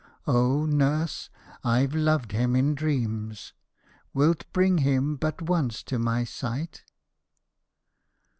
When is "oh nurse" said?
0.27-1.29